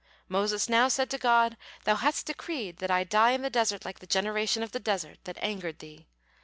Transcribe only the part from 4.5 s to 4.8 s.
of the